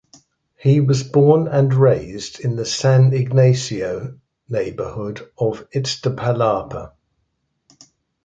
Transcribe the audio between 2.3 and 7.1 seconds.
in the San Ignacio neighborhood of Iztapalapa.